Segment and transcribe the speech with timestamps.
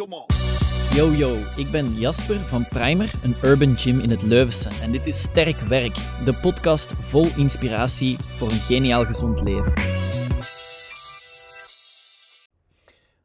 [0.00, 0.26] come on.
[0.94, 4.68] Yo yo, ik ben Jasper van Primer, een urban gym in het Leuvense.
[4.82, 9.72] En dit is Sterk Werk, de podcast vol inspiratie voor een geniaal gezond leven.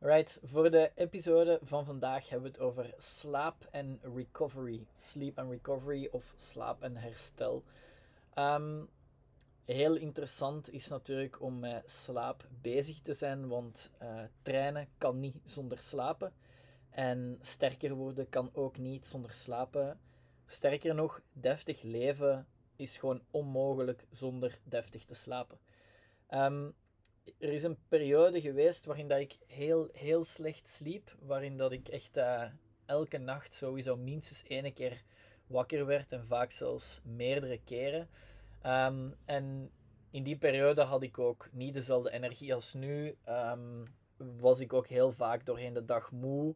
[0.01, 4.85] Alright, voor de episode van vandaag hebben we het over slaap en recovery.
[4.97, 7.63] Sleep and recovery of slaap en herstel.
[8.33, 8.83] Ehm,
[9.65, 14.07] heel interessant is natuurlijk om met slaap bezig te zijn, want uh,
[14.41, 16.33] trainen kan niet zonder slapen.
[16.95, 19.99] En sterker worden kan ook niet zonder slapen.
[20.45, 25.59] Sterker nog, deftig leven is gewoon onmogelijk zonder deftig te slapen.
[26.29, 26.73] Um,
[27.39, 31.15] er is een periode geweest waarin dat ik heel, heel slecht sliep.
[31.19, 32.43] Waarin dat ik echt uh,
[32.85, 35.03] elke nacht sowieso minstens één keer
[35.47, 36.11] wakker werd.
[36.11, 38.09] En vaak zelfs meerdere keren.
[38.65, 39.71] Um, en
[40.11, 43.17] in die periode had ik ook niet dezelfde energie als nu.
[43.29, 43.83] Um,
[44.17, 46.55] was ik ook heel vaak doorheen de dag moe.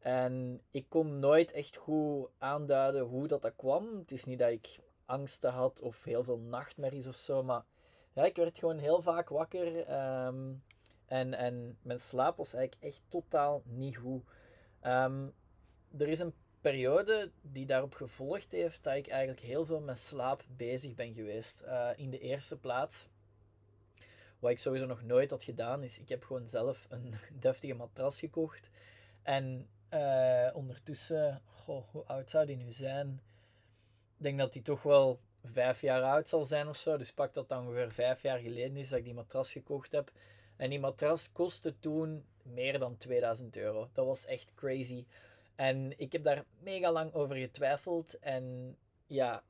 [0.00, 3.98] En ik kon nooit echt goed aanduiden hoe dat, dat kwam.
[3.98, 7.64] Het is niet dat ik angsten had of heel veel nachtmerries of zo, maar
[8.12, 9.76] ja, ik werd gewoon heel vaak wakker.
[10.26, 10.62] Um,
[11.06, 14.22] en, en mijn slaap was eigenlijk echt totaal niet goed.
[14.82, 15.32] Um,
[15.98, 20.44] er is een periode die daarop gevolgd heeft dat ik eigenlijk heel veel met slaap
[20.56, 21.62] bezig ben geweest.
[21.62, 23.08] Uh, in de eerste plaats,
[24.38, 28.18] wat ik sowieso nog nooit had gedaan, is ik heb gewoon zelf een deftige matras
[28.18, 28.70] gekocht.
[29.22, 33.20] En uh, ondertussen, goh, hoe oud zou die nu zijn?
[34.16, 36.96] Ik denk dat die toch wel vijf jaar oud zal zijn of zo.
[36.96, 40.12] Dus pak dat dan ongeveer vijf jaar geleden is dat ik die matras gekocht heb.
[40.56, 43.88] En die matras kostte toen meer dan 2000 euro.
[43.92, 45.04] Dat was echt crazy.
[45.54, 48.18] En ik heb daar mega lang over getwijfeld.
[48.18, 49.42] En ja,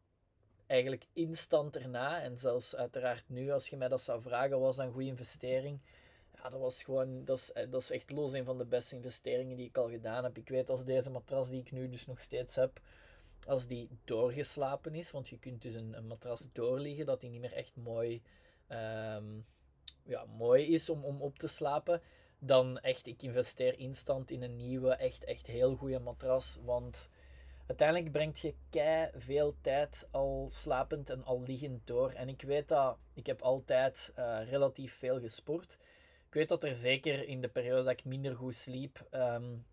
[0.67, 4.87] eigenlijk instant erna, en zelfs uiteraard nu, als je mij dat zou vragen, was dat
[4.87, 5.81] een goede investering.
[6.43, 9.57] Ja, dat was gewoon, dat is, dat is echt los een van de beste investeringen
[9.57, 10.37] die ik al gedaan heb.
[10.37, 12.81] Ik weet als deze matras die ik nu dus nog steeds heb,
[13.47, 17.53] als die doorgeslapen is, want je kunt dus een, matras doorliggen, dat die niet meer
[17.53, 18.23] echt mooi,
[18.69, 19.47] um,
[20.05, 22.03] ja, mooi is om, om op te slapen,
[22.39, 27.09] dan echt, ik investeer instant in een nieuwe, echt, echt heel goede matras, want
[27.67, 32.11] uiteindelijk brengt je kei veel tijd al slapend en al liggend door.
[32.11, 35.79] En ik weet dat, ik heb altijd uh, relatief veel gesport.
[36.31, 39.67] Ik weet dat er zeker in de periode dat ik minder goed sliep, um,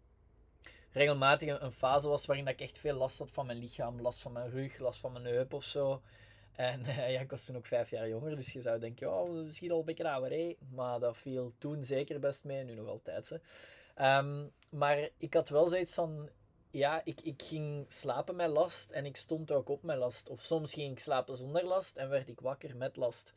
[0.91, 4.01] regelmatig een fase was waarin ik echt veel last had van mijn lichaam.
[4.01, 6.01] Last van mijn rug, last van mijn heup of zo.
[6.55, 9.29] En uh, ja, ik was toen ook vijf jaar jonger, dus je zou denken, oh,
[9.29, 10.55] misschien al een beetje ouder, hé.
[10.73, 13.29] Maar dat viel toen zeker best mee, nu nog altijd.
[13.29, 14.17] Hè.
[14.17, 16.29] Um, maar ik had wel zoiets van,
[16.71, 20.29] ja, ik, ik ging slapen met last en ik stond ook op met last.
[20.29, 23.33] Of soms ging ik slapen zonder last en werd ik wakker met last.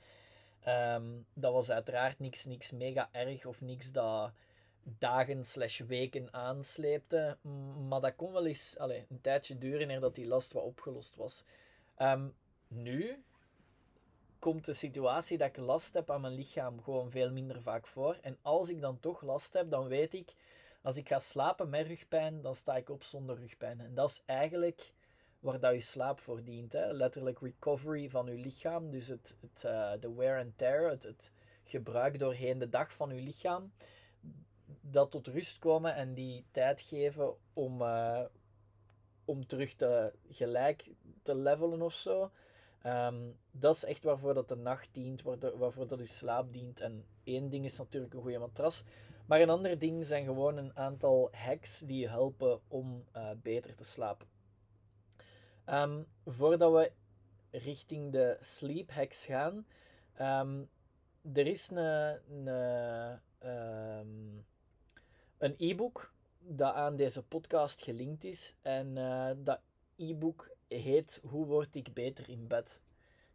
[0.69, 4.32] Um, dat was uiteraard niks, niks mega erg of niks dat
[4.82, 7.37] dagen slash weken aansleepte.
[7.88, 11.16] Maar dat kon wel eens allez, een tijdje duren eer dat die last wat opgelost
[11.16, 11.44] was.
[11.98, 12.34] Um,
[12.69, 13.25] nu
[14.38, 18.19] komt de situatie dat ik last heb aan mijn lichaam gewoon veel minder vaak voor.
[18.21, 20.34] En als ik dan toch last heb, dan weet ik,
[20.82, 23.81] als ik ga slapen met rugpijn, dan sta ik op zonder rugpijn.
[23.81, 24.92] En dat is eigenlijk
[25.41, 26.73] waar dat je slaap voor dient.
[26.73, 26.93] Hè?
[26.93, 28.91] Letterlijk recovery van je lichaam.
[28.91, 31.33] Dus het, het, uh, de wear and tear, het, het
[31.65, 33.73] gebruik doorheen de dag van je lichaam
[34.81, 38.25] dat tot rust komen en die tijd geven om, uh,
[39.25, 40.91] om terug te gelijk
[41.23, 42.31] te levelen of zo.
[42.87, 45.22] Um, dat is echt waarvoor dat de nacht dient,
[45.57, 46.81] waarvoor dat je slaap dient.
[46.81, 48.84] En één ding is natuurlijk een goede matras.
[49.27, 53.75] Maar een ander ding zijn gewoon een aantal hacks die je helpen om uh, beter
[53.75, 54.27] te slapen.
[55.70, 56.92] Um, voordat we
[57.50, 59.66] richting de sleep hacks gaan,
[60.20, 60.69] um,
[61.32, 62.48] er is een,
[63.42, 64.44] um,
[65.38, 68.56] een e-book dat aan deze podcast gelinkt is.
[68.62, 69.60] En uh, dat
[69.97, 72.80] e-book heet Hoe word ik beter in bed?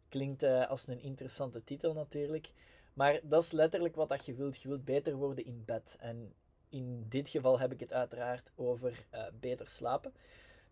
[0.08, 2.50] Klinkt uh, als een interessante titel natuurlijk.
[2.94, 4.62] Maar dat is letterlijk wat dat je wilt.
[4.62, 5.96] Je wilt beter worden in bed.
[6.00, 6.34] En
[6.68, 10.12] in dit geval heb ik het uiteraard over uh, beter slapen.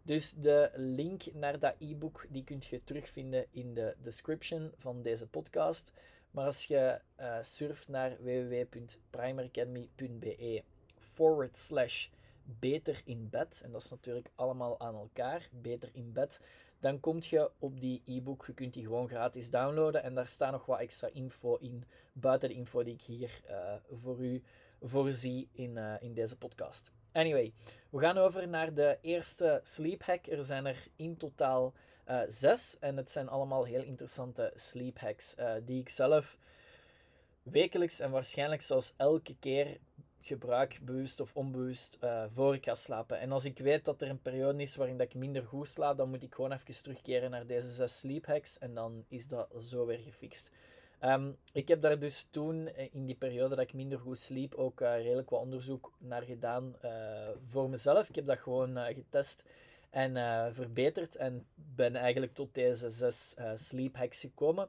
[0.07, 5.27] Dus de link naar dat e-book die kunt je terugvinden in de description van deze
[5.27, 5.93] podcast.
[6.31, 10.63] Maar als je uh, surft naar www.primeracademy.be
[10.99, 12.09] forward slash
[12.45, 16.41] beter in bed, en dat is natuurlijk allemaal aan elkaar, beter in bed,
[16.81, 18.47] dan kom je op die e-book.
[18.47, 22.49] Je kunt die gewoon gratis downloaden en daar staat nog wat extra info in, buiten
[22.49, 24.43] de info die ik hier uh, voor u
[24.81, 26.93] voorzie in, uh, in deze podcast.
[27.15, 27.53] Anyway,
[27.91, 30.27] we gaan over naar de eerste sleep hack.
[30.27, 31.73] Er zijn er in totaal
[32.09, 35.35] uh, zes en het zijn allemaal heel interessante sleep hacks
[35.65, 36.39] die ik zelf
[37.43, 39.79] wekelijks en waarschijnlijk zelfs elke keer
[40.21, 43.19] gebruik, bewust of onbewust, uh, voor ik ga slapen.
[43.19, 45.97] En als ik weet dat er een periode is waarin dat ik minder goed slaap,
[45.97, 49.49] dan moet ik gewoon even terugkeren naar deze zes sleep hacks en dan is dat
[49.59, 50.51] zo weer gefixt.
[51.05, 54.55] Ehm, ik heb daar dus toen, eh, in die periode dat ik minder goed sliep,
[54.55, 56.75] ook uh, redelijk wat onderzoek naar gedaan
[57.49, 58.09] voor mezelf.
[58.09, 59.45] Ik heb dat gewoon getest
[59.91, 60.15] en
[60.55, 64.69] verbeterd en ben eigenlijk tot deze zes sleep hacks gekomen.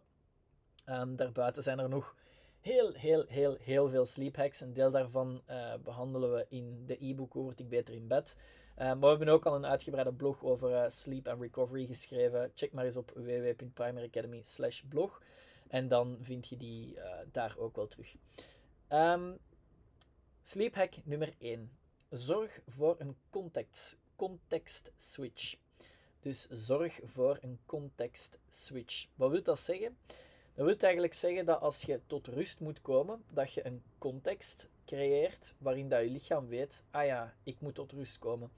[0.89, 2.15] Um, daarbuiten zijn er nog
[2.61, 4.61] heel, heel, heel, heel veel sleep hacks.
[4.61, 5.41] Een deel daarvan
[5.83, 8.35] behandelen we in de e-book Hoe word ik beter in bed.
[8.77, 12.51] Uh, maar we hebben ook al een uitgebreide blog over uh, sleep and recovery geschreven.
[12.55, 14.43] Check maar eens op www.primaryacademy
[14.89, 15.21] blog.
[15.67, 16.97] En dan vind je die
[17.31, 18.15] daar ook wel terug.
[18.89, 19.37] Um,
[20.41, 21.71] sleep hack nummer 1.
[22.09, 25.55] Zorg voor een context, context switch.
[26.19, 29.07] Dus zorg voor een context switch.
[29.15, 29.97] Wat wil dat zeggen?
[30.53, 34.69] Dat wil eigenlijk zeggen dat als je tot rust moet komen, dat je een context
[34.85, 38.51] creëert waarin dat je lichaam weet, ah ja, ik moet tot rust komen.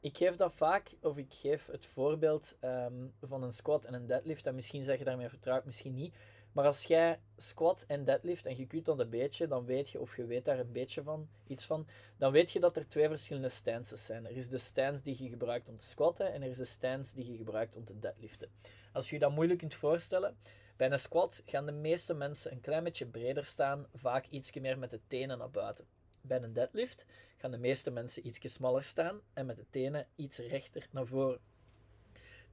[0.00, 4.06] Ik geef dat vaak, of ik geef het voorbeeld ehm, van een squat en een
[4.06, 4.46] deadlift.
[4.46, 6.14] En misschien zeg je daarmee vertrouwd, misschien niet.
[6.54, 10.00] Maar als jij squat en deadlift en je kunt dat een beetje, dan weet je,
[10.00, 11.86] of je weet daar een beetje van, iets van,
[12.16, 14.26] dan weet je dat er twee verschillende stances zijn.
[14.26, 17.14] Er is de stance die je gebruikt om te squatten en er is de stance
[17.14, 18.50] die je gebruikt om te deadliften.
[18.92, 20.36] Als je je dat moeilijk kunt voorstellen,
[20.76, 24.78] bij een squat gaan de meeste mensen een klein beetje breder staan, vaak iets meer
[24.78, 25.86] met de tenen naar buiten.
[26.20, 27.06] Bij een deadlift
[27.36, 31.40] gaan de meeste mensen iets smaller staan en met de tenen iets rechter naar voren.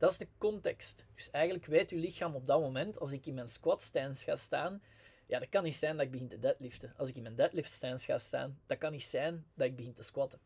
[0.01, 1.05] Dat is de context.
[1.15, 4.35] Dus eigenlijk weet uw lichaam op dat moment, als ik in mijn squat stance ga
[4.35, 4.81] staan,
[5.25, 6.93] ja, dat kan niet zijn dat ik begin te deadliften.
[6.97, 9.93] Als ik in mijn deadlift stance ga staan, dat kan niet zijn dat ik begin
[9.93, 10.39] te squatten.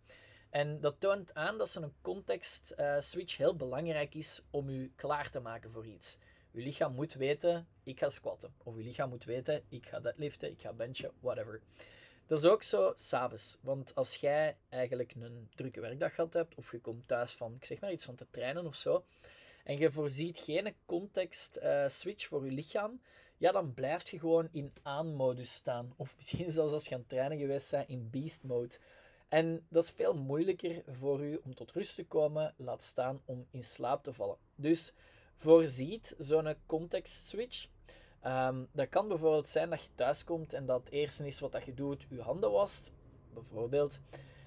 [0.49, 5.29] En dat toont aan dat zo'n context uh, switch heel belangrijk is om u klaar
[5.29, 6.17] te maken voor iets.
[6.51, 8.53] Je lichaam moet weten, ik ga squatten.
[8.63, 11.61] Of je lichaam moet weten, ik ga deadliften, ik ga benchen, whatever.
[12.27, 13.57] Dat is ook zo s'avonds.
[13.61, 17.65] Want als jij eigenlijk een drukke werkdag gehad hebt, of je komt thuis van, ik
[17.65, 19.05] zeg maar iets van te trainen of zo,
[19.65, 23.01] en je voorziet geen context uh, switch voor je lichaam,
[23.38, 25.94] ja, dan blijf je gewoon in aan-modus staan.
[25.95, 28.75] Of misschien zelfs als je aan het trainen geweest bent, in beast mode.
[29.27, 33.47] En dat is veel moeilijker voor u om tot rust te komen, laat staan om
[33.51, 34.38] in slaap te vallen.
[34.56, 34.94] Dus
[35.35, 37.67] voorziet zo'n context switch.
[38.21, 41.51] Ehm, dat kan bijvoorbeeld zijn dat je thuis komt en dat het eerste is wat
[41.51, 42.91] dat je doet, je handen wast,
[43.33, 44.00] bijvoorbeeld.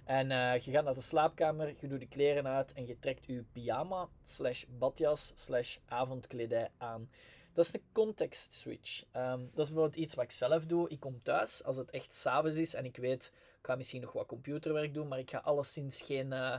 [0.08, 3.26] En uh, je gaat naar de slaapkamer, je doet de kleren uit en je trekt
[3.26, 7.10] je pyjama slash badjas slash avondkledij aan.
[7.52, 9.02] Dat is de context switch.
[9.02, 10.88] Um, dat is bijvoorbeeld iets wat ik zelf doe.
[10.88, 14.12] Ik kom thuis als het echt s'avonds is en ik weet, ik ga misschien nog
[14.12, 16.56] wat computerwerk doen, maar ik ga alleszins geen, uh,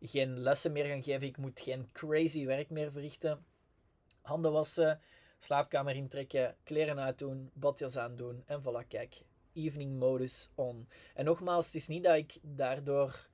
[0.00, 1.26] geen lessen meer gaan geven.
[1.26, 3.46] Ik moet geen crazy werk meer verrichten
[4.28, 5.00] handen wassen,
[5.38, 9.22] slaapkamer intrekken, kleren uitdoen, badjas aandoen en voilà, kijk,
[9.58, 10.88] evening modus on.
[11.14, 13.28] En nogmaals, het is niet dat ik daardoor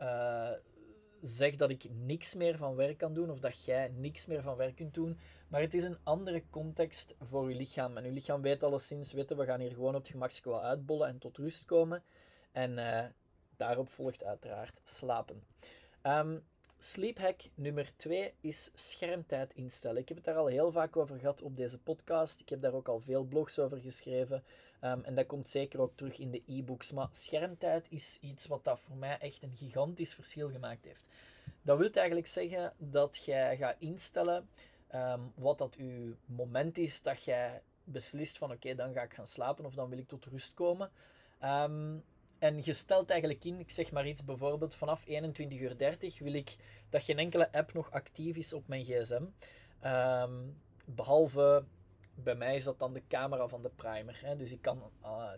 [0.00, 0.50] uh,
[1.20, 4.56] zeg dat ik niks meer van werk kan doen of dat jij niks meer van
[4.56, 5.18] werk kunt doen,
[5.48, 7.96] maar het is een andere context voor je lichaam.
[7.96, 11.18] En je lichaam weet alleszins, weten we gaan hier gewoon op het wel uitbollen en
[11.18, 12.02] tot rust komen.
[12.52, 13.04] En uh,
[13.56, 15.42] daarop volgt uiteraard slapen.
[16.02, 16.44] Um,
[16.78, 20.00] Sleep hack nummer 2 is schermtijd instellen.
[20.00, 22.40] Ik heb het daar al heel vaak over gehad op deze podcast.
[22.40, 24.44] Ik heb daar ook al veel blogs over geschreven.
[24.84, 26.92] Um, en dat komt zeker ook terug in de e-books.
[26.92, 31.04] Maar schermtijd is iets wat dat voor mij echt een gigantisch verschil gemaakt heeft.
[31.62, 34.48] Dat wil eigenlijk zeggen dat jij gaat instellen
[34.94, 39.26] um, wat dat je moment is dat jij beslist van oké, dan ga ik gaan
[39.26, 40.90] slapen of dan wil ik tot rust komen.
[41.42, 42.04] Um,
[42.38, 45.06] en je stelt eigenlijk in, ik zeg maar iets, bijvoorbeeld vanaf 21.30
[45.60, 45.76] uur
[46.18, 46.56] wil ik
[46.90, 49.24] dat geen enkele app nog actief is op mijn gsm.
[49.80, 50.32] Ehm,
[50.84, 51.64] behalve,
[52.14, 54.20] bij mij is dat dan de camera van de primer.
[54.24, 54.36] Hè.
[54.36, 55.32] Dus ik kan uh,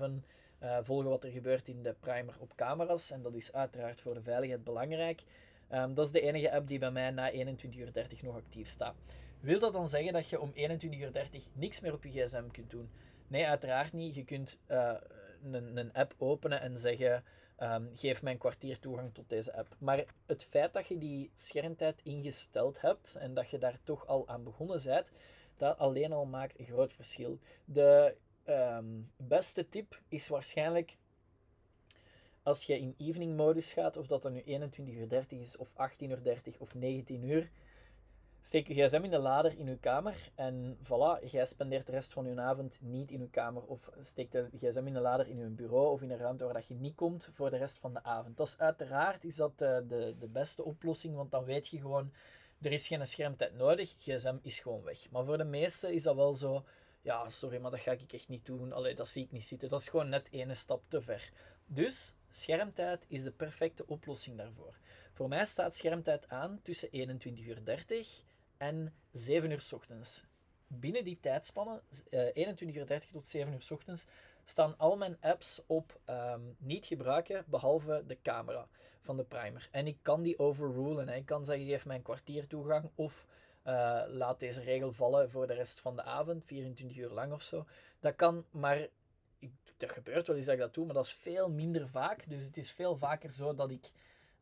[0.00, 0.24] 24-7
[0.62, 3.10] uh, volgen wat er gebeurt in de primer op camera's.
[3.10, 5.22] En dat is uiteraard voor de veiligheid belangrijk.
[5.72, 7.36] Um, dat is de enige app die bij mij na 21.30
[7.76, 7.92] uur
[8.22, 8.94] nog actief staat.
[9.40, 10.56] Wil dat dan zeggen dat je om 21.30
[10.90, 11.12] uur
[11.52, 12.90] niks meer op je gsm kunt doen?
[13.26, 14.14] Nee, uiteraard niet.
[14.14, 14.92] Je kunt uh,
[15.42, 17.24] een, een app openen en zeggen:
[17.58, 19.76] um, geef mij een kwartier toegang tot deze app.
[19.78, 24.28] Maar het feit dat je die schermtijd ingesteld hebt en dat je daar toch al
[24.28, 25.12] aan begonnen bent,
[25.56, 27.38] dat alleen al maakt een groot verschil.
[27.64, 30.96] De ehm, beste tip is waarschijnlijk
[32.42, 34.46] als je in evening modus gaat, of dat dan nu 21.30
[34.78, 36.20] uur is, of 18.30 uur
[36.58, 37.50] of 19 uur,
[38.44, 42.12] Steek je gsm in de lader in uw kamer en voilà, jij spendeert de rest
[42.12, 43.62] van je avond niet in uw kamer.
[43.62, 46.54] Of steek de gsm in de lader in uw bureau of in een ruimte waar
[46.54, 48.36] dat je niet komt voor de rest van de avond.
[48.36, 52.12] Dat is uiteraard is dat eh, de, de beste oplossing, want dan weet je gewoon,
[52.64, 55.10] er is geen schermtijd nodig, gsm is gewoon weg.
[55.10, 56.64] Maar voor de meesten is dat wel zo,
[57.02, 58.72] ja, sorry, maar dat ga ik echt niet doen.
[58.72, 59.68] Allee, dat zie ik niet zitten.
[59.68, 61.32] Dat is gewoon net ene stap te ver.
[61.66, 64.78] Dus schermtijd is de perfecte oplossing daarvoor.
[65.12, 66.94] Voor mij staat schermtijd aan tussen 21.30
[67.26, 67.62] uur
[68.56, 70.24] en 7 uur s ochtends.
[70.66, 74.06] Binnen die tijdspannen, uh, 21.30 uur tot 7 uur s ochtends,
[74.44, 78.66] staan al mijn apps op um, niet gebruiken, behalve de camera
[79.00, 79.68] van de primer.
[79.70, 81.08] En ik kan die overrulen.
[81.08, 83.26] Ik kan zeggen, geef mij een kwartier toegang of
[83.66, 87.42] uh, laat deze regel vallen voor de rest van de avond, 24 uur lang of
[87.42, 87.66] zo.
[88.00, 88.88] Dat kan, maar
[89.38, 92.28] ik, dat gebeurt wel eens dat ik dat doe, maar dat is veel minder vaak.
[92.28, 93.90] Dus het is veel vaker zo dat ik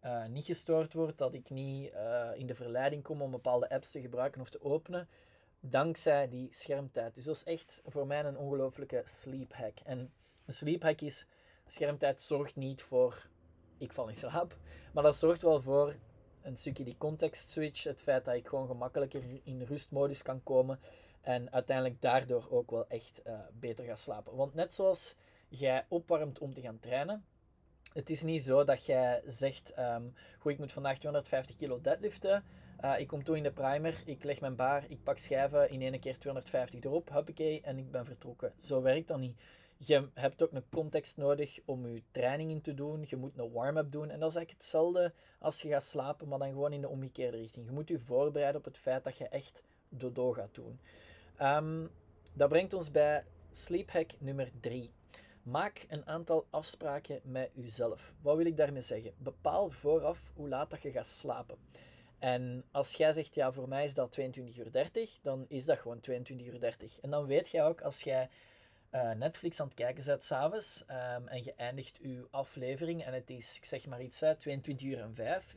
[0.04, 3.90] uh, niet gestoord word, dat ik niet uh, in de verleiding kom om bepaalde apps
[3.90, 5.08] te gebruiken of te openen,
[5.64, 7.14] dankzij die schermtijd.
[7.14, 9.78] Dus dat is echt voor mij een ongelofelijke sleep hack.
[9.84, 10.12] En
[10.46, 11.26] een sleep hack is,
[11.66, 13.28] schermtijd zorgt niet voor
[13.78, 14.56] ik val in slaap,
[14.92, 15.94] maar dat zorgt wel voor
[16.42, 20.78] een stukje die context switch, het feit dat ik gewoon gemakkelijker in rustmodus kan komen
[21.20, 24.36] en uiteindelijk daardoor ook wel echt uh, beter ga slapen.
[24.36, 25.16] Want net zoals
[25.48, 27.24] jij opwarmt om te gaan trainen,
[27.92, 32.44] het is niet zo dat jij zegt, um, goed, ik moet vandaag 250 kilo deadliften,
[32.84, 35.82] uh, ik kom toe in de primer, ik leg mijn bar, ik pak schijven, in
[35.82, 38.52] één keer 250 erop, huppakee, en ik ben vertrokken.
[38.58, 39.36] Zo werkt dat niet.
[39.76, 43.04] Je hebt ook een context nodig om je training in te doen.
[43.08, 44.10] Je moet een warm-up doen.
[44.10, 47.36] En dat is eigenlijk hetzelfde als je gaat slapen, maar dan gewoon in de omgekeerde
[47.36, 47.66] richting.
[47.66, 50.80] Je moet je voorbereiden op het feit dat je echt dodo gaat doen.
[51.40, 51.90] Um,
[52.32, 54.90] dat brengt ons bij sleep hack nummer 3.
[55.42, 58.12] Maak een aantal afspraken met jezelf.
[58.20, 59.12] Wat wil ik daarmee zeggen?
[59.18, 61.56] Bepaal vooraf hoe laat dat je gaat slapen.
[62.22, 65.78] En als jij zegt, ja, voor mij is dat 22 uur 30, dan is dat
[65.78, 67.00] gewoon 22 uur 30.
[67.00, 68.28] En dan weet jij ook, als jij
[68.94, 73.30] uh, Netflix aan het kijken bent s'avonds um, en je eindigt je aflevering en het
[73.30, 75.56] is, ik zeg maar iets, hè, 22 uur en 5.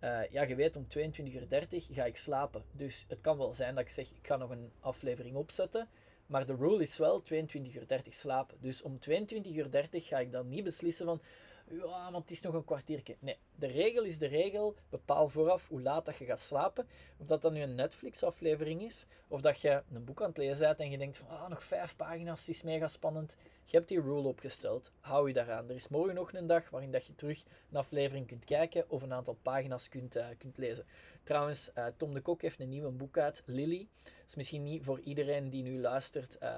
[0.00, 2.64] Uh, ja, je weet, om 22 uur 30 ga ik slapen.
[2.72, 5.88] Dus het kan wel zijn dat ik zeg, ik ga nog een aflevering opzetten.
[6.26, 8.56] Maar de rule is wel 22 uur 30 slapen.
[8.60, 11.20] Dus om 22 uur 30 ga ik dan niet beslissen van,
[11.70, 13.16] ja, want het is nog een kwartiertje.
[13.18, 14.74] Nee, de regel is de regel.
[14.88, 16.88] Bepaal vooraf hoe laat dat je gaat slapen.
[17.18, 20.66] Of dat dan nu een Netflix-aflevering is, of dat je een boek aan het lezen
[20.66, 23.36] bent en je denkt van, ah, nog vijf pagina's, is mega spannend.
[23.70, 24.92] Je hebt die rule opgesteld.
[25.00, 25.68] Hou je daaraan.
[25.68, 29.02] Er is morgen nog een dag waarin dat je terug een aflevering kunt kijken of
[29.02, 30.84] een aantal pagina's kunt, uh, kunt lezen.
[31.22, 33.88] Trouwens, uh, Tom de Kok heeft een nieuw boek uit, Lily.
[34.26, 36.50] is misschien niet voor iedereen die nu luistert uh,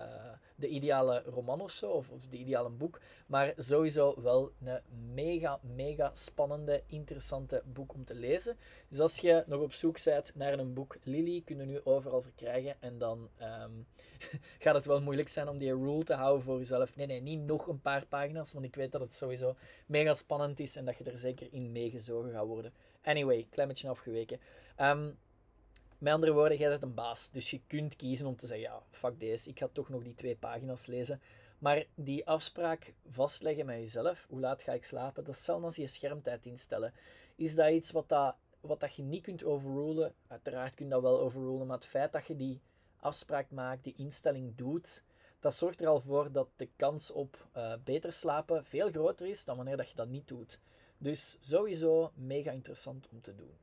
[0.54, 3.00] de ideale roman of zo, of, de ideale boek.
[3.26, 4.80] Maar sowieso wel een
[5.14, 8.56] mega, mega spannende, interessante boek om te lezen.
[8.88, 12.22] Dus als je nog op zoek bent naar een boek Lily, kun je nu overal
[12.22, 12.76] verkrijgen.
[12.80, 13.86] En dan um,
[14.64, 16.96] gaat het wel moeilijk zijn om die rule te houden voor jezelf.
[17.00, 20.60] Nee, nee, niet nog een paar pagina's, want ik weet dat het sowieso mega spannend
[20.60, 22.72] is en dat je er zeker in meegezogen gaat worden.
[23.02, 24.40] Anyway, klein afgeweken.
[24.80, 25.18] Um,
[25.98, 27.30] met andere woorden, jij bent een baas.
[27.30, 30.14] Dus je kunt kiezen om te zeggen, ja, fuck deze, ik ga toch nog die
[30.14, 31.20] twee pagina's lezen.
[31.58, 35.76] Maar die afspraak vastleggen met jezelf, hoe laat ga ik slapen, dat is hetzelfde als
[35.76, 36.92] je schermtijd instellen.
[37.36, 40.14] Is dat iets wat, dat, wat dat je niet kunt overrulen?
[40.28, 42.60] Uiteraard kun je dat wel overrulen, maar het feit dat je die
[42.96, 45.02] afspraak maakt, die instelling doet,
[45.40, 49.44] dat zorgt er al voor dat de kans op uh, beter slapen veel groter is
[49.44, 50.60] dan wanneer dat je dat niet doet.
[50.98, 53.56] Dus sowieso mega interessant om te doen.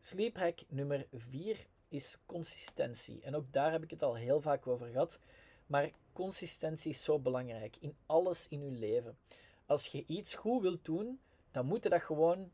[0.00, 3.20] Sleep hack nummer 4 is consistentie.
[3.22, 5.18] En ook daar heb ik het al heel vaak over gehad.
[5.66, 9.18] Maar consistentie is zo belangrijk in alles in je leven.
[9.66, 12.50] Als je iets goed wilt doen, dan moet je dat gewoon,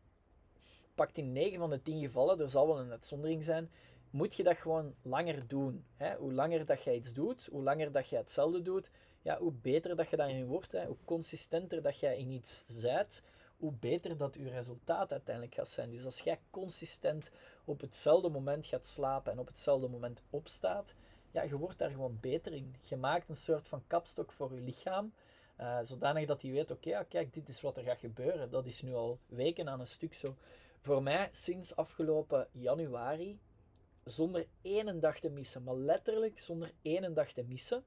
[0.94, 3.70] pakt in 9 van de 10 gevallen, er zal wel een uitzondering zijn,
[4.12, 5.84] moet je dat gewoon langer doen.
[5.96, 6.16] Hè?
[6.16, 8.90] Hoe langer dat je iets doet, hoe langer dat je hetzelfde doet,
[9.22, 13.22] ja, hoe beter dat je daarin wordt, hoe consistenter dat jij in iets zijt,
[13.56, 15.90] hoe beter dat je resultaat uiteindelijk gaat zijn.
[15.90, 17.30] Dus als jij consistent
[17.64, 20.94] op hetzelfde moment gaat slapen en op hetzelfde moment opstaat,
[21.30, 22.74] ja, je wordt daar gewoon beter in.
[22.80, 25.12] Je maakt een soort van kapstok voor je lichaam,
[25.60, 28.50] uh, zodanig dat hij weet, oké, okay, kijk, dit is wat er gaat gebeuren.
[28.50, 30.36] Dat is nu al weken aan een stuk zo.
[30.80, 33.40] Voor mij, sinds afgelopen januari,
[34.04, 37.84] zonder één dag te missen, maar letterlijk zonder één dag te missen,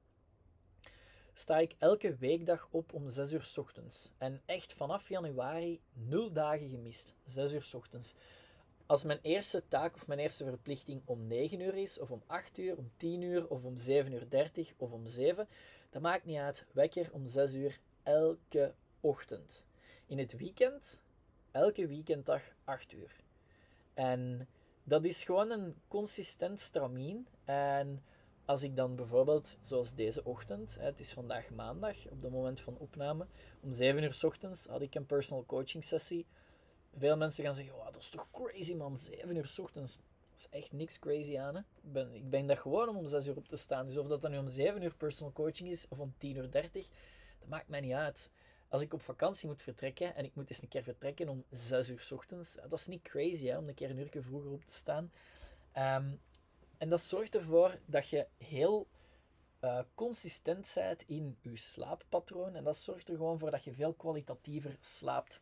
[1.34, 4.12] sta ik elke weekdag op om 6 uur s ochtends.
[4.18, 7.14] En echt vanaf januari nul dagen gemist.
[7.24, 8.14] 6 uur s ochtends.
[8.86, 12.58] Als mijn eerste taak of mijn eerste verplichting om 9 uur is, of om 8
[12.58, 15.48] uur, om 10 uur, of om 7 uur 30 of om 7,
[15.90, 16.66] dat maakt niet uit.
[16.72, 19.66] Wekker om 6 uur elke ochtend.
[20.06, 21.02] In het weekend,
[21.50, 23.16] elke weekenddag 8 uur.
[23.94, 24.48] En
[24.88, 27.26] dat is gewoon een consistent stramien.
[27.44, 28.02] En
[28.44, 32.76] als ik dan bijvoorbeeld, zoals deze ochtend, het is vandaag maandag, op het moment van
[32.78, 33.26] opname,
[33.60, 36.26] om 7 uur s ochtends had ik een personal coaching sessie.
[36.98, 39.96] Veel mensen gaan zeggen, oh, dat is toch crazy man, 7 uur s ochtends.
[40.30, 41.54] Dat is echt niks crazy aan.
[41.54, 41.60] Hè?
[41.60, 43.86] Ik, ben, ik ben dat gewoon om om 6 uur op te staan.
[43.86, 46.50] Dus of dat dan nu om 7 uur personal coaching is of om 10 uur
[46.50, 46.88] 30,
[47.38, 48.30] dat maakt mij niet uit.
[48.68, 51.88] Als ik op vakantie moet vertrekken en ik moet eens een keer vertrekken om 6
[51.90, 54.64] uur s ochtends, dat is niet crazy hè, om een keer een uur vroeger op
[54.64, 55.12] te staan.
[55.72, 56.14] Ehm,
[56.78, 58.86] en dat zorgt ervoor dat je heel
[59.60, 62.54] uh, consistent bent in je slaappatroon.
[62.54, 65.40] En dat zorgt er gewoon voor dat je veel kwalitatiever slaapt.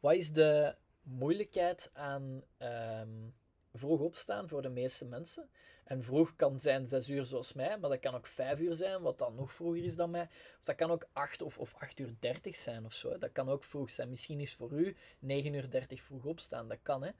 [0.00, 3.34] Wat is de moeilijkheid aan um,
[3.72, 5.48] vroeg opstaan voor de meeste mensen?
[5.84, 9.02] En vroeg kan zijn 6 uur zoals mij, maar dat kan ook 5 uur zijn,
[9.02, 10.28] wat dan nog vroeger is dan mij.
[10.58, 13.18] Of dat kan ook 8 of, of 8 uur 30 zijn of zo.
[13.18, 14.08] Dat kan ook vroeg zijn.
[14.08, 16.68] Misschien is voor u 9 uur 30 vroeg opstaan.
[16.68, 17.10] Dat kan, hè.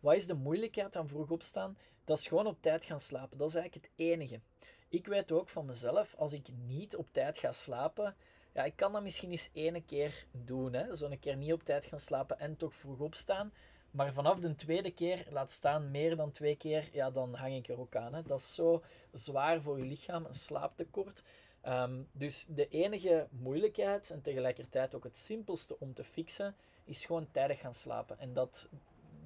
[0.00, 1.78] Wat is de moeilijkheid aan vroeg opstaan?
[2.04, 3.38] Dat is gewoon op tijd gaan slapen.
[3.38, 4.40] Dat is eigenlijk het enige.
[4.88, 8.16] Ik weet ook van mezelf, als ik niet op tijd ga slapen,
[8.52, 10.72] ja, ik kan dat misschien eens ene keer doen.
[10.72, 10.96] Hè?
[10.96, 13.52] Zo een keer niet op tijd gaan slapen en toch vroeg opstaan.
[13.90, 17.68] Maar vanaf de tweede keer, laat staan meer dan twee keer, ja, dan hang ik
[17.68, 18.14] er ook aan.
[18.14, 18.22] Hè?
[18.22, 21.22] Dat is zo zwaar voor je lichaam, een slaaptekort.
[21.66, 26.54] Um, dus de enige moeilijkheid en tegelijkertijd ook het simpelste om te fixen,
[26.84, 28.18] is gewoon tijdig gaan slapen.
[28.18, 28.68] En dat,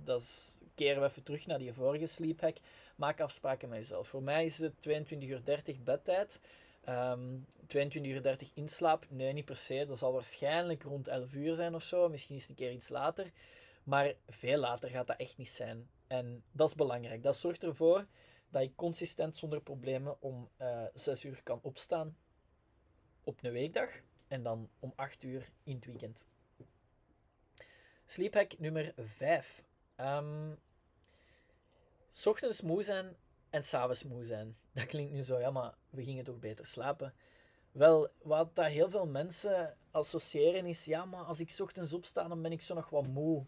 [0.04, 2.57] dat is, keren we even terug naar die vorige sleephack.
[2.97, 4.09] Maak afspraken met jezelf.
[4.09, 6.40] Voor mij is het 22 uur 30 bedtijd.
[6.88, 9.07] Um, 22 uur 30 inslaap?
[9.09, 9.85] Nee, niet per se.
[9.88, 12.09] Dat zal waarschijnlijk rond 11 uur zijn of zo.
[12.09, 13.31] Misschien is het een keer iets later.
[13.85, 15.91] Maar veel later gaat dat echt niet zijn.
[16.07, 17.23] En dat is belangrijk.
[17.23, 18.07] Dat zorgt ervoor
[18.51, 22.17] dat je consistent zonder problemen om uh, eh, 6 uur kan opstaan
[23.25, 23.89] op een weekdag.
[24.29, 26.27] En dan om 8 uur in het weekend.
[28.07, 29.65] Sleephack nummer 5.
[29.97, 30.59] Um,
[32.11, 33.17] S ochtends moe zijn
[33.51, 34.57] en s'avonds moe zijn.
[34.73, 37.15] Dat klinkt nu zo, ja, maar we gingen toch beter slapen.
[37.73, 42.29] Wel, wat dat heel veel mensen associëren is, ja, maar als ik s ochtends opsta,
[42.29, 43.47] dan ben ik zo nog wat moe.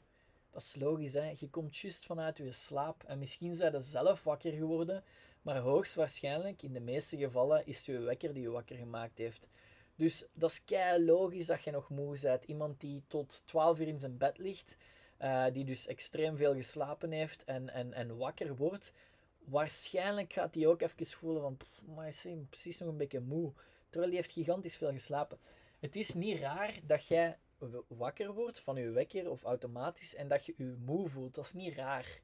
[0.54, 1.32] Dat is logisch, hè.
[1.38, 3.02] Je komt juist vanuit je slaap.
[3.06, 5.04] En misschien zijn je zelf wakker geworden,
[5.42, 9.48] maar hoogstwaarschijnlijk, in de meeste gevallen, is het je wekker die je wakker gemaakt heeft.
[9.96, 12.44] Dus dat is kei logisch dat je nog moe bent.
[12.44, 14.76] Iemand die tot 12 uur in zijn bed ligt,
[15.22, 18.92] uh, die dus extreem veel geslapen heeft en, en, en wakker wordt,
[19.44, 21.58] waarschijnlijk gaat hij ook even voelen van,
[21.94, 23.52] maar is precies nog een beetje moe.
[23.88, 25.38] Terwijl hij heeft gigantisch veel geslapen.
[25.80, 27.38] Het is niet raar dat jij
[27.88, 31.34] wakker wordt van je wekker of automatisch en dat je je moe voelt.
[31.34, 32.20] Dat is niet raar.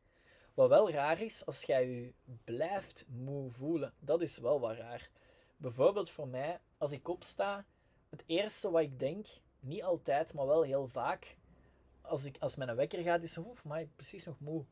[0.55, 2.13] Wat wel raar is, als jij je
[2.45, 5.11] blijft moe voelen, dat is wel wat raar.
[5.57, 7.65] Bijvoorbeeld voor mij, als ik opsta,
[8.09, 9.27] het eerste wat ik denk,
[9.61, 11.37] niet altijd, maar wel heel vaak,
[12.01, 14.65] als, ik, als mijn wekker gaat, is oef, maar precies nog moe.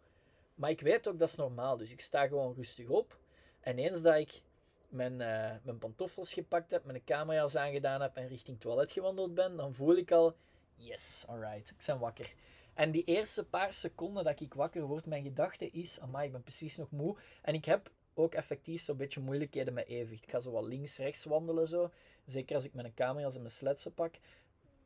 [0.54, 3.18] Maar ik weet ook dat is normaal, dus ik sta gewoon rustig op.
[3.60, 4.42] En eens dat ik
[4.88, 9.56] mijn, uh, mijn pantoffels gepakt heb, mijn camera's aangedaan heb en richting toilet gewandeld ben,
[9.56, 10.36] dan voel ik al,
[10.78, 12.34] yes, alright, ik ben wakker.
[12.74, 16.42] En die eerste paar seconden dat ik wakker word, mijn gedachte is, amai, ik ben
[16.42, 17.16] precies nog moe.
[17.42, 20.22] En ik heb ook effectief zo'n beetje moeilijkheden met evenwicht.
[20.22, 21.90] Ik ga zo wat links-rechts wandelen zo.
[22.26, 24.14] Zeker als ik mijn camera's en mijn sletsen pak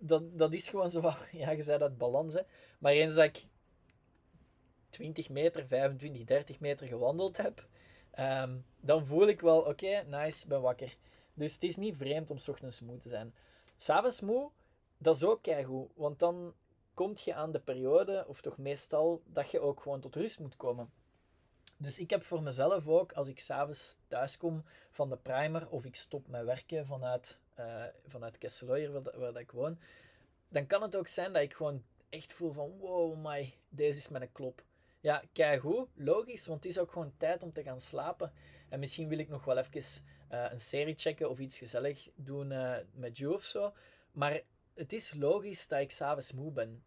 [0.03, 2.37] dat, dat is gewoon zo van, ja, je zei dat balans.
[2.79, 3.45] Maar eens dat ik
[4.91, 7.67] 20 meter, 25, 30 meter gewandeld heb,
[8.11, 10.97] ehm, dan voel ik wel, oké, nice, ben wakker.
[11.35, 13.35] Dus het is niet vreemd om s ochtends moe te zijn.
[13.77, 14.51] S'avonds moe,
[15.03, 16.55] dat is ook goed, want dan
[16.95, 20.57] kom je aan de periode, of toch meestal, dat je ook gewoon tot rust moet
[20.57, 20.91] komen.
[21.77, 25.85] Dus ik heb voor mezelf ook, als ik s'avonds thuis kom van de primer, of
[25.85, 29.79] ik stop met werken vanuit uh, vanuit Kesseloyer, waar, waar ik woon,
[30.49, 34.09] dan kan het ook zijn dat ik gewoon echt voel van, wow, my, deze is
[34.09, 34.62] mijn klop.
[35.01, 35.23] Ja,
[35.61, 38.33] hoe, logisch, want het is ook gewoon tijd om te gaan slapen.
[38.69, 42.51] En misschien wil ik nog wel even uh, een serie checken of iets gezellig doen
[42.51, 43.73] uh, met you of zo.
[44.12, 44.41] Maar
[44.75, 46.85] het is logisch dat ik s'avonds moe ben.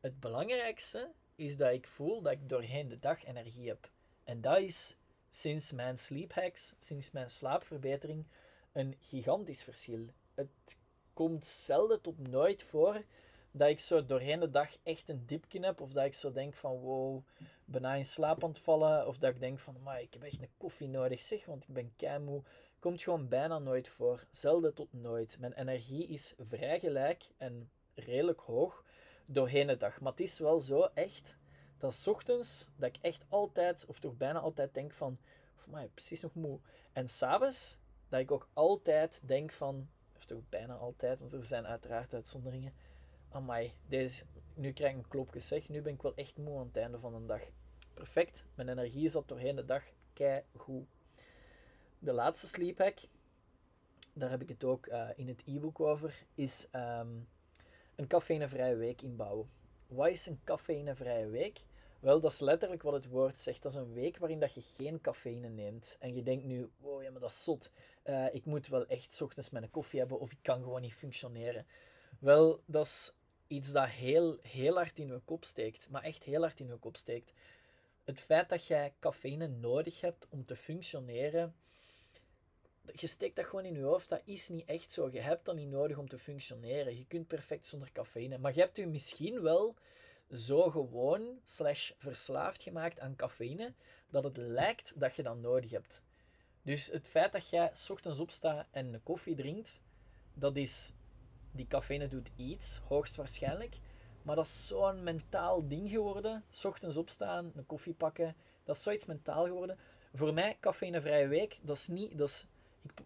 [0.00, 3.90] Het belangrijkste is dat ik voel dat ik doorheen de dag energie heb.
[4.24, 4.96] En dat is
[5.30, 8.26] sinds mijn sleep hacks, sinds mijn slaapverbetering,
[8.72, 10.06] een gigantisch verschil.
[10.34, 10.80] Het
[11.12, 13.04] komt zelden tot nooit voor
[13.50, 15.80] dat ik zo doorheen de dag echt een dipje heb.
[15.80, 17.24] Of dat ik zo denk van wow,
[17.64, 19.06] bijna in slaap aan het vallen.
[19.06, 21.92] Of dat ik denk van ik heb echt een koffie nodig zeg, want ik ben
[21.96, 22.42] keimoe.
[22.78, 24.26] Komt gewoon bijna nooit voor.
[24.30, 25.38] Zelden tot nooit.
[25.38, 28.84] Mijn energie is vrij gelijk en redelijk hoog
[29.26, 30.00] doorheen de dag.
[30.00, 31.36] Maar het is wel zo echt
[31.78, 35.18] dat s ochtends dat ik echt altijd, of toch bijna altijd denk van,
[35.54, 36.58] voor mij precies nog moe.
[36.92, 41.66] En s'avonds dat ik ook altijd denk van, of toch bijna altijd, want er zijn
[41.66, 42.74] uiteraard uitzonderingen.
[43.28, 46.66] Amai, deze, nu krijg ik een klopje zeg, nu ben ik wel echt moe aan
[46.66, 47.42] het einde van de dag.
[47.94, 50.86] Perfect, mijn energie zat doorheen de dag kei goed.
[52.06, 52.98] De laatste sleep hack,
[54.12, 57.28] daar heb ik het ook uh, in het e-book over, is um,
[57.96, 59.50] een cafeïnevrije week inbouwen.
[59.86, 61.60] Wat is een cafeïnevrije week?
[62.00, 63.62] Wel, dat is letterlijk wat het woord zegt.
[63.62, 65.96] Dat is een week waarin dat je geen cafeïne neemt.
[66.00, 67.70] En je denkt nu, wow, ja, maar dat is zot.
[68.04, 71.66] Uh, ik moet wel echt ochtends mijn koffie hebben of ik kan gewoon niet functioneren.
[72.18, 73.14] Wel, dat is
[73.46, 75.88] iets dat heel, heel hard in je kop steekt.
[75.90, 77.32] Maar echt heel hard in je kop steekt.
[78.04, 81.54] Het feit dat jij cafeïne nodig hebt om te functioneren,
[83.00, 84.08] je steekt dat gewoon in je hoofd.
[84.08, 85.08] Dat is niet echt zo.
[85.12, 86.96] Je hebt dat niet nodig om te functioneren.
[86.96, 88.38] Je kunt perfect zonder cafeïne.
[88.38, 89.74] Maar je hebt je misschien wel
[90.30, 93.74] zo gewoon slash verslaafd gemaakt aan cafeïne
[94.10, 96.02] dat het lijkt dat je dat nodig hebt.
[96.62, 99.80] Dus het feit dat jij s ochtends opstaat en een koffie drinkt,
[100.34, 100.92] dat is
[101.52, 103.78] die cafeïne doet iets, hoogstwaarschijnlijk.
[104.22, 106.44] Maar dat is zo'n mentaal ding geworden.
[106.50, 108.36] S ochtends opstaan, een koffie pakken.
[108.64, 109.78] Dat is zoiets mentaal geworden.
[110.12, 112.18] Voor mij, cafeïnevrije week, dat is niet...
[112.18, 112.46] Dat is,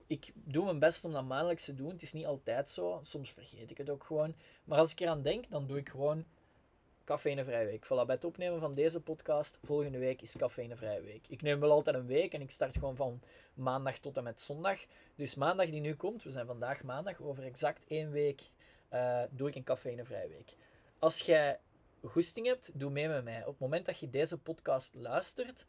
[0.07, 1.91] ik, doe mijn best om dat maandelijks te doen.
[1.91, 3.01] Het is niet altijd zo.
[3.03, 4.35] Soms vergeet ik het ook gewoon.
[4.65, 6.25] Maar als ik eraan denk, dan doe ik gewoon
[7.05, 7.85] cafeïnevrije week.
[7.85, 11.29] Voilà, bij het opnemen van deze podcast, volgende week is cafeïnevrije week.
[11.29, 13.21] Ik neem wel altijd een week en ik start gewoon van
[13.55, 14.79] maandag tot en met zondag.
[15.15, 18.51] Dus maandag die nu komt, we zijn vandaag maandag, over exact één week
[18.93, 20.57] uh, doe ik een cafeïnevrije week.
[20.99, 21.59] Als jij
[22.03, 23.41] goesting hebt, doe mee met mij.
[23.41, 25.67] Op het moment dat je deze podcast luistert,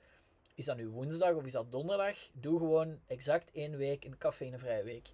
[0.61, 4.83] is dat nu woensdag of is dat donderdag, doe gewoon exact één week een cafeïnevrije
[4.83, 5.09] week.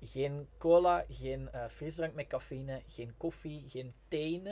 [0.00, 4.42] Geen cola, geen uh, frisdrank met cafeïne, geen koffie, geen thee.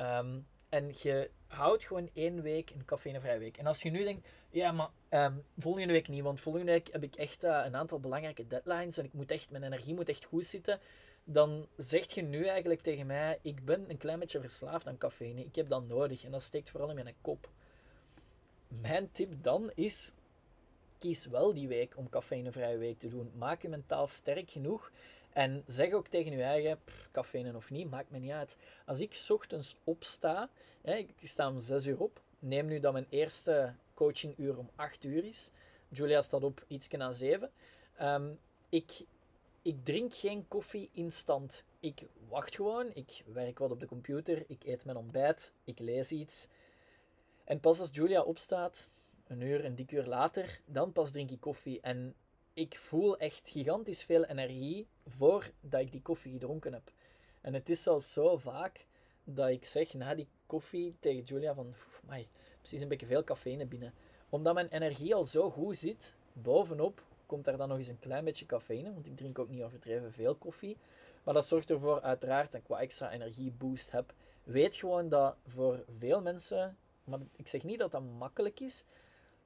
[0.00, 3.56] Um, en je houdt gewoon één week een cafeïnevrije week.
[3.56, 7.02] En als je nu denkt, ja, maar um, volgende week niet, want volgende week heb
[7.02, 10.24] ik echt uh, een aantal belangrijke deadlines en ik moet echt, mijn energie moet echt
[10.24, 10.80] goed zitten.
[11.24, 15.44] Dan zegt je nu eigenlijk tegen mij, ik ben een klein beetje verslaafd aan cafeïne.
[15.44, 17.48] Ik heb dat nodig en dat steekt vooral in mijn kop.
[18.68, 20.12] Mijn tip dan is,
[20.98, 23.30] kies wel die week om cafeïnevrije week te doen.
[23.36, 24.90] Maak je mentaal sterk genoeg
[25.32, 26.78] en zeg ook tegen je eigen,
[27.12, 28.56] cafeïne of niet, maakt me niet uit.
[28.84, 30.48] Als ik ochtends opsta,
[30.82, 35.04] hè, ik sta om 6 uur op, neem nu dat mijn eerste coachinguur om 8
[35.04, 35.50] uur is.
[35.88, 37.50] Julia staat op iets na 7.
[38.00, 39.04] Um, ik,
[39.62, 41.64] ik drink geen koffie instant.
[41.80, 46.10] Ik wacht gewoon, ik werk wat op de computer, ik eet mijn ontbijt, ik lees
[46.10, 46.48] iets.
[47.46, 48.88] En pas als Julia opstaat,
[49.26, 51.80] een uur, een dik uur later, dan pas drink ik koffie.
[51.80, 52.14] En
[52.52, 56.92] ik voel echt gigantisch veel energie voordat ik die koffie gedronken heb.
[57.40, 58.86] En het is zelfs zo vaak
[59.24, 61.74] dat ik zeg na die koffie tegen Julia van,
[62.06, 62.28] mij,
[62.58, 63.94] precies een beetje veel cafeïne binnen.
[64.28, 68.24] Omdat mijn energie al zo goed zit, bovenop komt daar dan nog eens een klein
[68.24, 70.76] beetje cafeïne, want ik drink ook niet overdreven veel koffie.
[71.24, 74.12] Maar dat zorgt ervoor uiteraard dat ik wat extra energieboost heb.
[74.44, 76.76] Weet gewoon dat voor veel mensen,
[77.06, 78.84] maar ik zeg niet dat dat makkelijk is,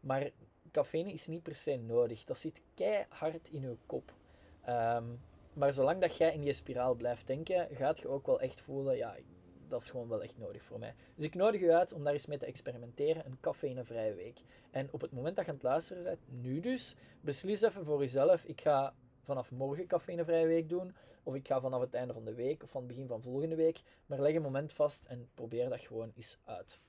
[0.00, 0.30] maar
[0.70, 2.24] cafeïne is niet per se nodig.
[2.24, 4.12] Dat zit keihard in je kop.
[4.60, 5.04] Ehm,
[5.52, 8.96] maar zolang dat jij in je spiraal blijft denken, gaat je ook wel echt voelen,
[8.96, 9.16] ja,
[9.68, 10.94] dat is gewoon wel echt nodig voor mij.
[11.14, 14.40] Dus ik nodig u uit om daar eens mee te experimenteren, een cafeïnevrije week.
[14.70, 18.00] En op het moment dat je aan het luisteren bent, nu dus, beslis even voor
[18.00, 22.24] jezelf, ik ga vanaf morgen cafeïnevrije week doen, of ik ga vanaf het einde van
[22.24, 25.28] de week, of van het begin van volgende week, maar leg een moment vast en
[25.34, 26.82] probeer dat gewoon eens uit.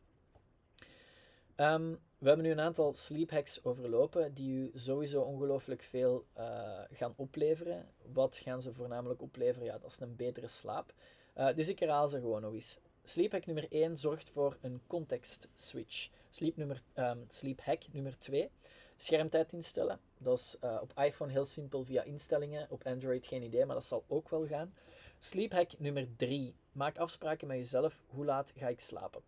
[1.61, 6.79] Um, we hebben nu een aantal sleep hacks overlopen die u sowieso ongelooflijk veel uh,
[6.91, 7.87] gaan opleveren.
[8.13, 9.65] Wat gaan ze voornamelijk opleveren?
[9.65, 10.93] Ja, dat is een betere slaap.
[11.37, 12.79] Uh, dus ik herhaal ze gewoon nog eens.
[13.03, 16.09] Sleep hack nummer 1 zorgt voor een context switch.
[16.29, 18.49] Sleep, nummer, um, sleep hack nummer 2.
[18.97, 19.99] Schermtijd instellen.
[20.17, 22.67] Dat is uh, op iPhone heel simpel via instellingen.
[22.69, 24.73] Op Android geen idee, maar dat zal ook wel gaan.
[25.19, 26.55] Sleep hack nummer 3.
[26.71, 28.03] Maak afspraken met jezelf.
[28.07, 29.21] Hoe laat ga ik slapen?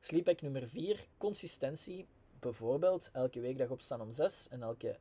[0.00, 1.06] Sleep hack nummer 4.
[1.16, 2.06] Consistentie
[2.40, 4.98] bijvoorbeeld elke weekdag opstaan om 6 en elke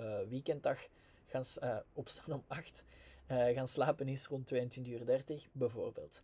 [0.00, 0.78] uh, weekenddag
[1.26, 2.84] gaan uh, opstaan om 8.
[3.30, 4.58] Uh, eh, gaan slapen is rond 22.30
[4.88, 6.22] uur, bijvoorbeeld.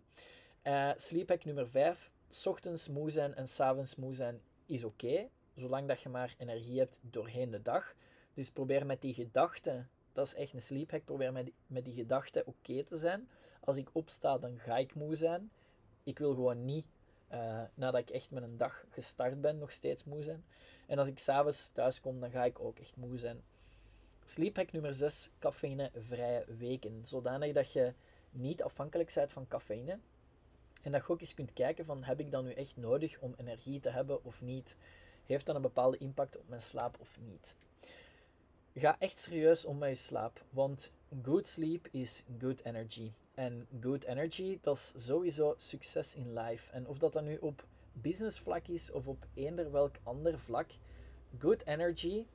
[0.97, 2.11] sleep hack nummer 5.
[2.29, 6.35] S ochtends moe zijn en s avonds moe zijn is oké, zolang dat je maar
[6.39, 7.95] energie hebt doorheen de dag.
[8.35, 11.85] Dus probeer met die gedachten, dat is echt een sleep hack, probeer met die, met
[11.85, 13.29] die gedachten oké te zijn.
[13.61, 15.51] Als ik opsta, dan ga ik moe zijn.
[16.03, 16.87] Ik wil gewoon niet
[17.33, 20.45] uh, nadat ik echt met een dag gestart ben, nog steeds moe zijn.
[20.87, 23.43] En als ik s'avonds thuis kom, dan ga ik ook echt moe zijn.
[24.25, 27.01] Sleep hack nummer 6, cafeïnevrije weken.
[27.07, 27.93] Zodanig dat je
[28.31, 29.99] niet afhankelijk bent van cafeïne.
[30.83, 33.35] En dat je ook eens kunt kijken van, heb ik dat nu echt nodig om
[33.37, 34.77] energie te hebben of niet?
[35.27, 37.57] Heeft dat een bepaalde impact op mijn slaap of niet?
[38.75, 43.13] Ga echt serieus om met je slaap, want good sleep is good energy.
[43.35, 46.73] En good energy, dat is sowieso succes in life.
[46.73, 50.71] En of dat dan nu op business vlak is of op eender welk ander vlak,
[51.39, 52.27] good energy,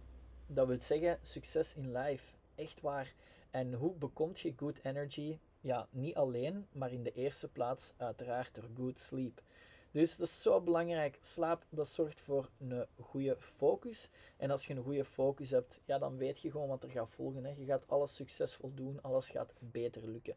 [0.48, 2.34] dat wil zeggen succes in life.
[2.56, 3.14] Echt waar.
[3.52, 5.40] En hoe bekomt je good energy?
[5.62, 9.42] Ja, niet alleen, maar in de eerste plaats uiteraard door good sleep.
[9.92, 11.18] Dus dat is zo belangrijk.
[11.22, 14.10] Slaap, dat zorgt voor een goede focus.
[14.38, 17.10] En als je een goede focus hebt, ja, dan weet je gewoon wat er gaat
[17.10, 17.46] volgen.
[17.46, 17.54] Hè.
[17.58, 20.36] Je gaat alles succesvol doen, alles gaat beter lukken.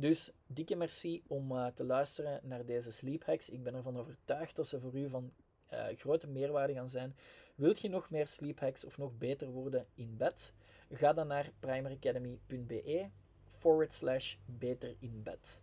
[0.00, 3.48] Dus dikke merci om uh, te luisteren naar deze sleep hacks.
[3.48, 5.32] Ik ben ervan overtuigd dat ze voor u van
[5.72, 7.16] uh, grote meerwaarde gaan zijn.
[7.54, 10.52] Wilt je nog meer sleep hacks of nog beter worden in bed?
[10.90, 13.08] Ga dan naar primeracademy.be
[13.46, 15.62] forward slash beter in bed.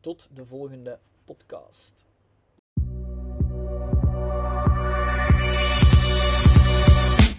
[0.00, 2.06] Tot de volgende podcast.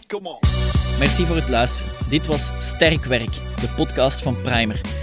[0.08, 0.40] Come on.
[1.00, 2.10] Merci voor het luisteren.
[2.10, 5.03] Dit was Sterk Werk, de podcast van Primer.